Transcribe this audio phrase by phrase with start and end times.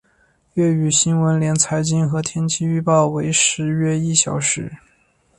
[0.55, 4.73] 粤语新闻连财经和天气报告为时约一小时。